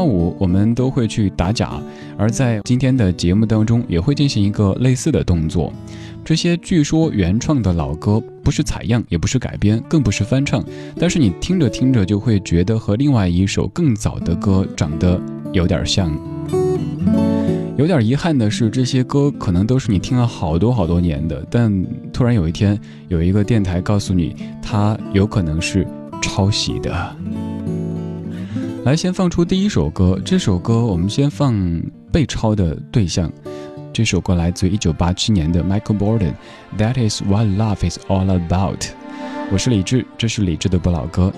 [0.00, 1.78] 幺五，我们都会去打假，
[2.16, 5.70] 而在今天的节目当中也会进行一个类似的动作。
[6.24, 10.64] 这些据说原创的老歌，不是采样，也不是改编，更不是翻唱，
[10.98, 15.20] 但是你听着听着就会觉得和另外一首更早的歌长得
[15.52, 16.10] 有点像。
[17.76, 25.86] 有点遗憾的是，这些歌可能都是你听了好多好多年的，但突然有一天，有一个电台告诉你，它有可能是
[26.22, 27.16] 抄袭的。
[28.82, 31.54] 来，先放出第一首歌，这首歌我们先放
[32.10, 33.30] 被抄的对象。
[33.92, 38.86] 这首歌来自于一九八七年的 Michael Borden，That is what love is all about。
[39.52, 41.30] 我是李志，这是李志的不老歌。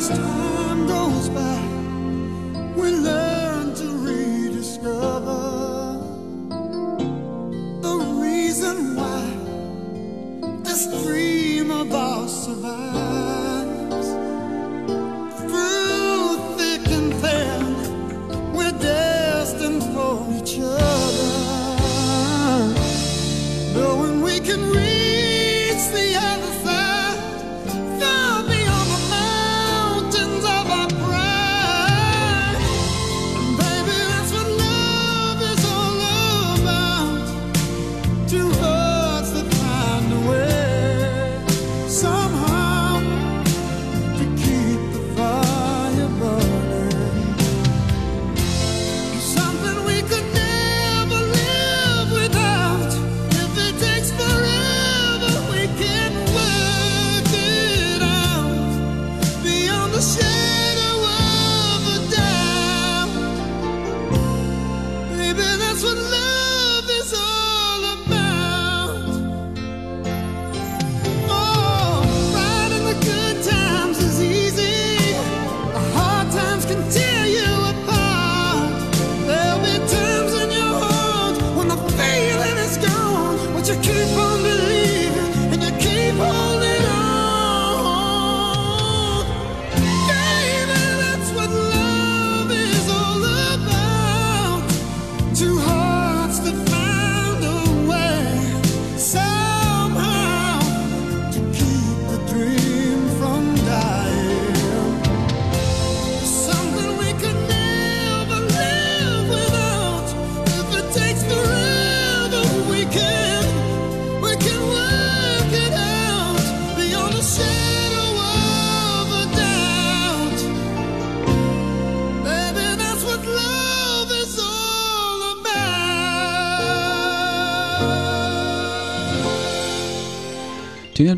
[0.00, 1.69] 今天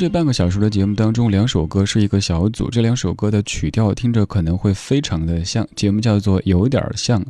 [0.02, 7.24] 这半个小时的节目当中，两首歌是一个小组，这两首歌的曲调听着可能会非常的像，节目叫做有点像。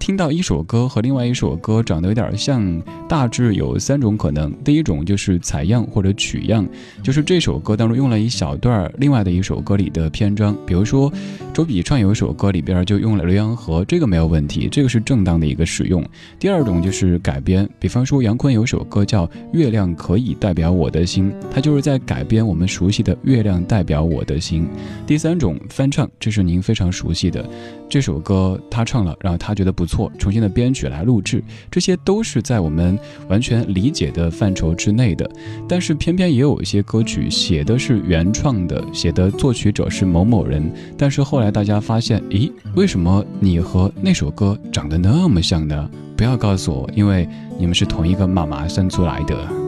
[0.00, 4.50] 听到一首歌和另外一首歌长得有点像，大致有三种可能。
[4.64, 6.66] 第一种就是采样或者取样，
[7.02, 11.12] 就是这首歌当中用了一小段另外的一首歌里的篇章，比如说
[11.52, 16.02] 周笔畅有一首歌里边就用了《浏阳河》，这个没有问题，这个是正当的一个使用。
[16.38, 22.00] 第二种就是改编，比方说杨坤有首歌叫《月亮可以代表我的心》，他就是在。
[22.13, 24.62] 在改编我们熟悉的《月亮代表我的心》。
[25.04, 27.44] 第三种翻唱，这是您非常熟悉的
[27.88, 32.96] 这首歌，他唱了，然后他觉得不错，重新的编曲来录制，这些都是在我们
[33.28, 35.28] 完全理解的范畴之内的。
[35.68, 45.90] 但是偏偏也有一些歌曲写的是原创的，写的作曲者是某某人，但是后来大家发现，咦，为什么你和那首歌长得那么像呢？
[46.16, 47.28] 不要告诉我，因为
[47.58, 49.63] 你们是同一个妈妈生出来的。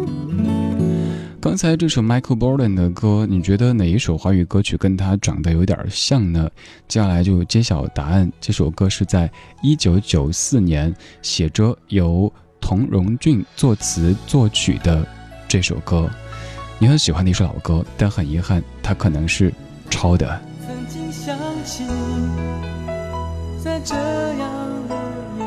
[1.38, 6.50] 刚才这首 Michael Bolton 的歌，你觉得哪一首华语歌曲跟他长得有点像呢？
[6.88, 8.30] 接下来就揭晓答案。
[8.40, 9.30] 这首歌是在
[9.62, 10.92] 一九九四年
[11.22, 15.06] 写着由童荣俊作词作曲的
[15.46, 16.10] 这首歌。
[16.78, 19.52] 你很喜欢的一首老歌，但很遗憾，它可能是
[19.88, 20.40] 抄的。
[20.66, 21.84] 曾经想起，
[23.62, 24.50] 在这样
[24.88, 24.96] 的
[25.38, 25.44] 夜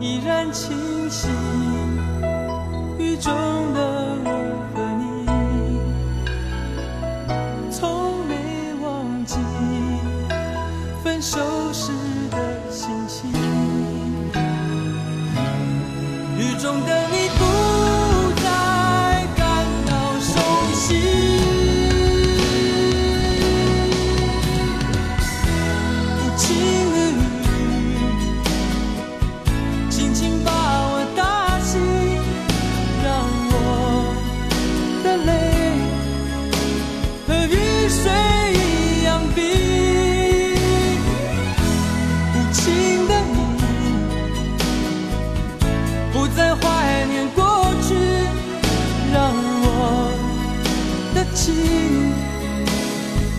[0.00, 0.76] 里，依然清
[1.08, 1.28] 晰。
[3.16, 3.93] 中的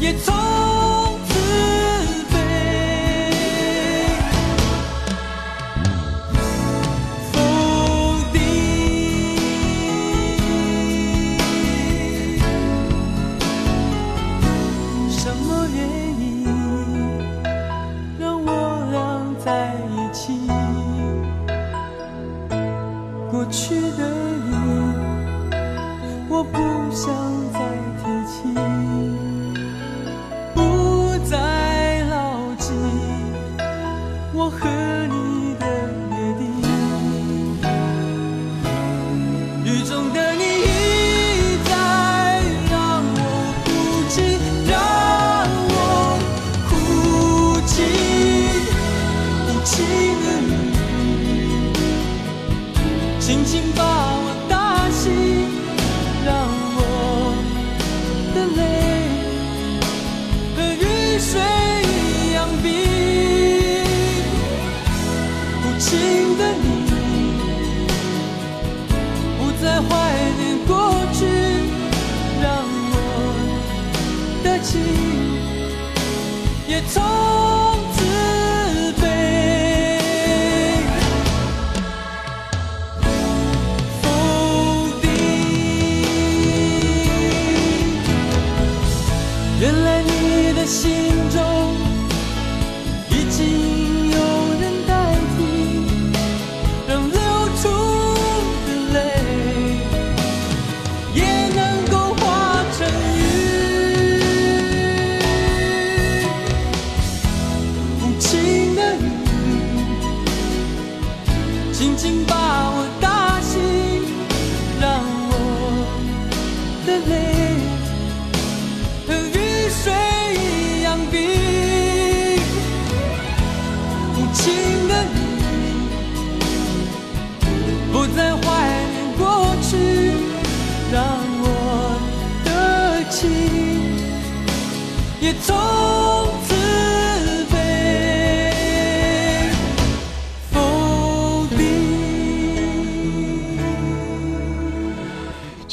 [0.05, 0.54] 也从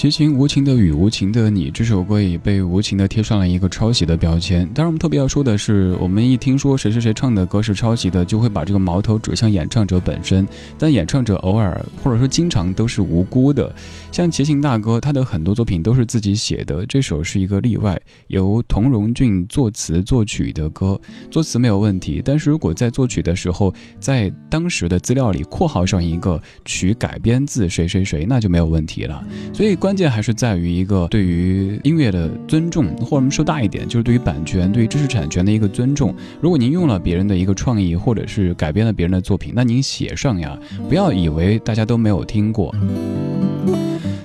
[0.02, 4.68] 齐秦无情的雨，无情的你，这首歌也被无情的贴上了一个抄袭的标签。
[4.74, 10.44] 当然，我们特别要说的是，我们一听说谁谁谁唱的歌是抄袭的，就会把这个矛头指向演唱者本身。
[10.76, 13.72] 但演唱者偶尔或者说经常都是无辜的。
[14.10, 22.20] 像齐秦大哥，他的很多作品都是自己写的，这首是一个例外，由童荣俊作词作曲的歌，作词没有问题。
[22.24, 29.24] 但是如果在作曲的时候，在当时的资料里括号上一个曲改编自谁谁谁，那就没有问题了。
[29.54, 36.14] 所以关关键还是在于一个对于音乐的尊重，或者我们说大一点，就是对于版权、对于知识产权的一个尊重。
[36.40, 40.58] 如果您用了别人的一个创意，或者是改编了别人的作品，那您写上呀，
[40.88, 42.74] 不要以为大家都没有听过。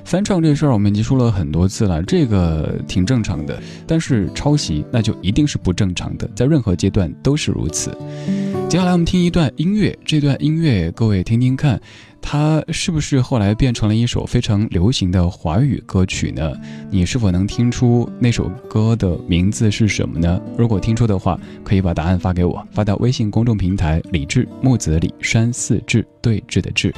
[0.06, 3.62] 翻唱这事儿我们已经说了很多次了，这个挺正常的。
[3.86, 7.92] 但是抄袭那就一定是不正常的，在任何阶段都是如此。
[8.70, 11.80] 接下来我们听一段音乐，这段音乐各位听听看，
[12.22, 16.52] 它是不是后来变成了一首非常流行的华语歌曲呢？
[16.92, 20.42] 你是否能听出那首歌的名字是什么呢？
[20.58, 26.94] 如果听出的话，可以把答案发给我，发到微信公众平台“李志木子李山寺志对峙的志”。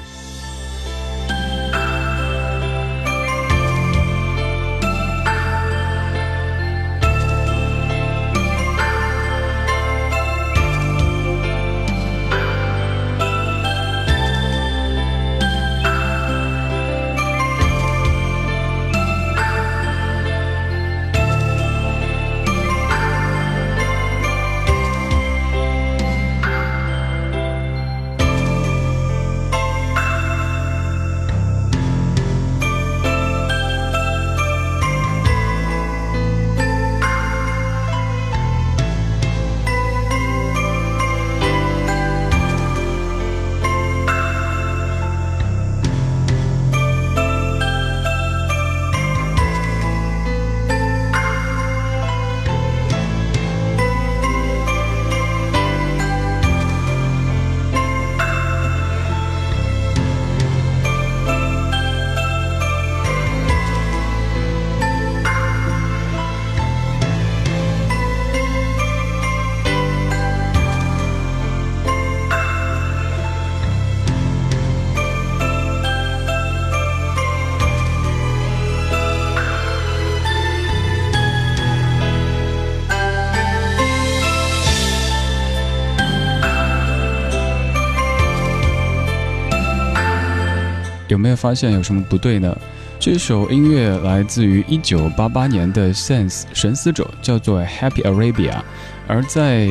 [91.09, 92.55] 有没有发现有什么不对呢？
[92.99, 98.61] 这首音乐来自于一九八八年的 Sense 神思者，叫做 Happy Arabia。
[99.07, 99.67] 而在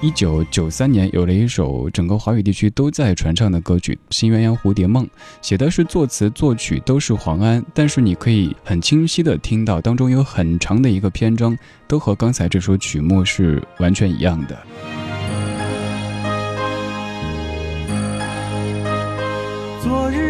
[0.00, 5.04] 一九九三年，有了一首整个华语地区都在传唱的歌曲《新鸳鸯蝴蝶梦》，
[5.42, 14.56] 写的是作词作曲都是黄安，但是你可以很清晰的听到当中有很长的一个篇章，都和刚才这首曲目是完全一样的。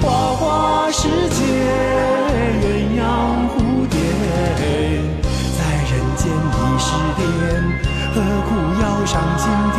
[0.00, 1.44] 花花世界，
[2.62, 2.64] 鸳
[2.98, 3.02] 鸯
[3.50, 3.94] 蝴蝶，
[5.58, 6.88] 在人间已是
[7.18, 7.20] 癫，
[8.14, 8.16] 何
[8.48, 9.44] 苦要上青
[9.76, 9.78] 天？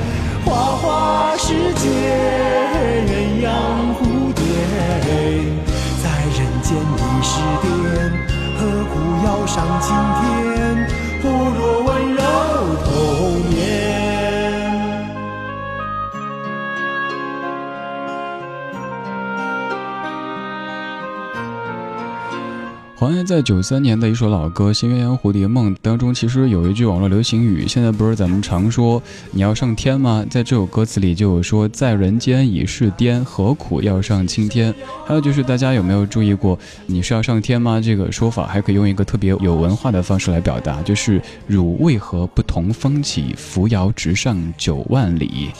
[0.51, 1.87] 花花世界，
[3.07, 3.47] 鸳鸯
[3.95, 3.99] 蝴
[4.35, 4.43] 蝶，
[6.03, 6.05] 在
[6.35, 7.31] 人间已是
[7.63, 7.65] 癫，
[8.59, 8.59] 何
[8.91, 8.93] 苦
[9.25, 9.87] 要上青
[10.19, 10.21] 天？
[11.21, 11.60] 不如
[23.31, 30.25] 在九三年的一首老歌《新鸳鸯蝴蝶梦》当中，其实有一句网络流行语，现在不是咱们常说你要上天吗？
[30.29, 34.75] 在这首歌词里就有说，在人间已是癫，何苦要上青天？
[35.05, 37.79] 还有就是大家有没有注意过，你是要上天吗？
[37.79, 45.51] 这个说法还可以用一个特别有文化的方式来表达，就是汝为何不同风起，扶摇直上九万里？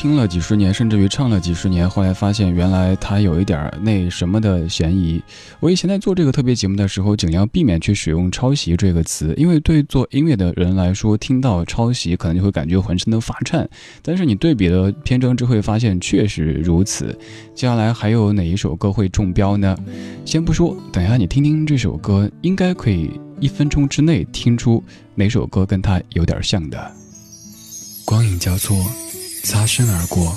[0.00, 5.20] 听了几十年，甚至于唱了几十年，后来发现原来他有一点那什么的嫌疑。
[5.58, 13.68] 我以前在做这个特别节目的时候，尽量避免去使用“抄袭”这个词，因为对做音乐的人来说，听到抄袭可能就会感觉浑身都发颤。
[14.00, 17.06] 但是你对比了篇章之后，发现确实如此。
[17.52, 19.76] 接下来还有哪一首歌会中标呢？
[20.24, 24.80] 先不说，等下你听听这首歌，应该可以一分钟之内听出
[25.16, 26.92] 哪首歌跟它有点像的。
[28.04, 28.76] 光影交错。
[29.48, 30.36] 擦身而过，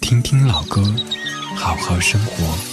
[0.00, 0.82] 听听老歌，
[1.54, 2.69] 好好生活。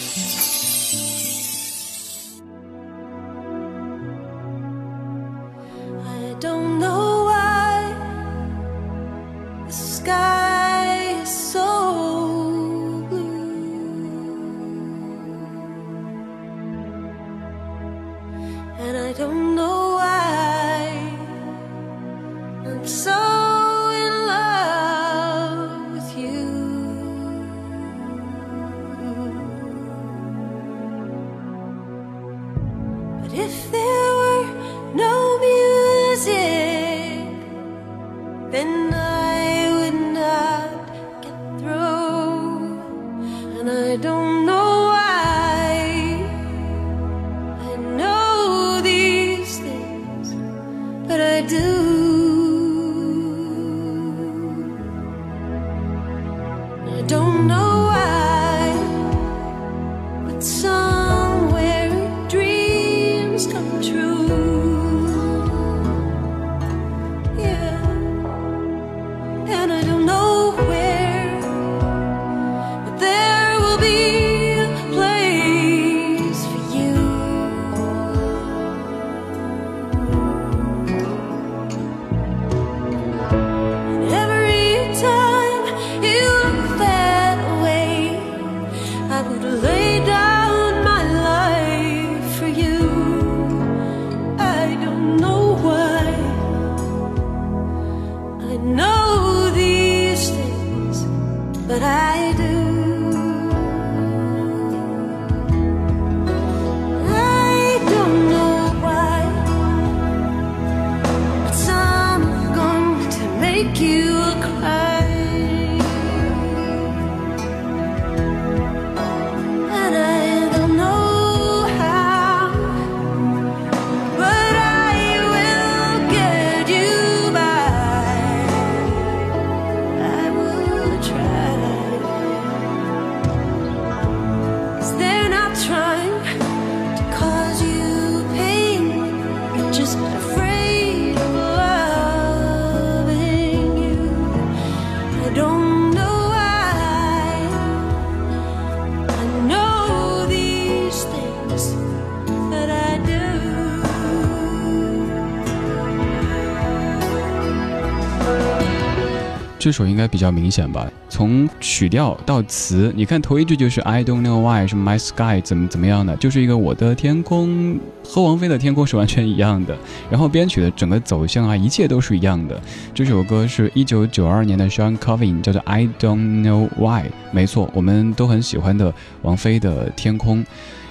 [159.67, 160.89] 这首应该比较明显吧？
[161.09, 169.77] 从曲调到词，你看头一句就是 I don't know why，什么 My sky 怎么怎么样的，就是一个我的天空和王菲的天空是完全一样的。
[170.09, 172.57] 然后编曲的整个走向啊，一切都是一样的。
[172.93, 177.11] 这首歌是一九九二年的 Sean Covin，叫做 I don't know why。
[177.33, 180.45] 没错，我们都很喜欢的王菲的天空。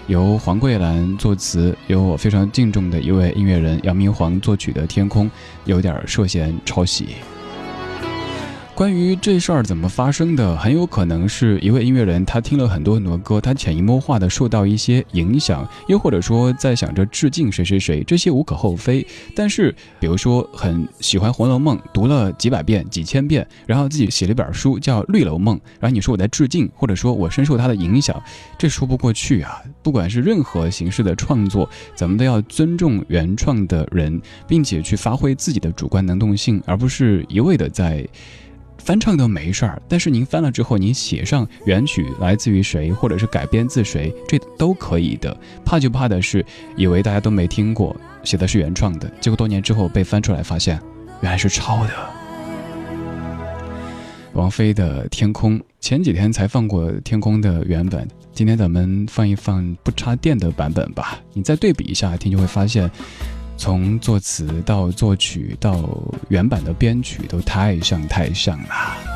[0.06, 5.24] 由黄桂兰作词，由我非常敬重的一位音乐人杨明煌作曲的《天空》，
[5.64, 7.06] 有点涉嫌抄袭。
[8.76, 19.04] 关于这事儿怎么发生的，很有可能是一位音乐人，他听了很多很多歌，他潜移默化的受到一些影响，又或者说在想着致敬谁谁谁，这些无可厚非。
[19.34, 28.22] 但是，比如说很喜欢《红楼梦》，读了几百遍、几千遍，然后自己写了一本书叫《绿楼梦》，然后你说我在致敬，或者说我深受他的影响，
[28.58, 29.58] 这说不过去啊！
[29.82, 38.06] 不管是任何形式的创作，咱们都要尊重原创的人，并且去发挥自己的主观能动性，而不是一味的在。
[38.86, 45.36] 翻唱都没事儿，但是您翻了之后，您写上原曲来自于谁，或者是改编自谁，这都可以的。
[45.64, 46.46] 怕就怕的是，
[46.76, 50.80] 以为大家都没听过，写的是原创的，结果多年之后被翻出来，发现
[51.20, 51.90] 原来是抄的。
[54.34, 61.18] 王菲的《天空》，前几天才放过《天空》的原本，今天咱们放一放不插电的版本吧。
[61.32, 62.88] 你再对比一下听，就会发现。
[63.56, 65.88] 从作词到作曲到
[66.28, 69.15] 原版的编曲都太像太像了。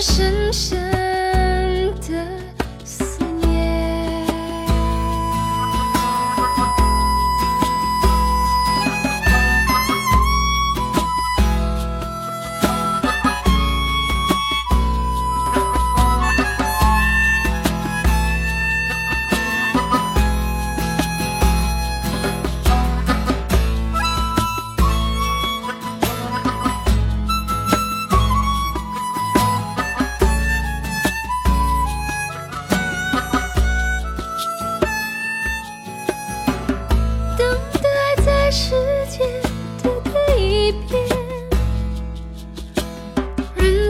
[0.00, 0.87] 深深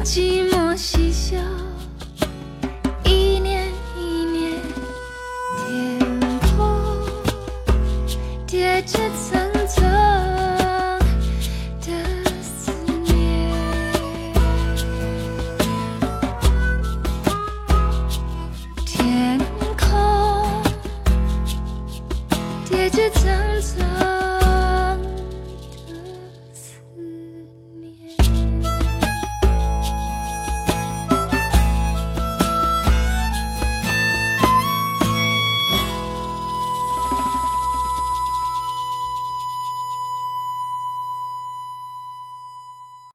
[0.09, 0.58] 寂寞。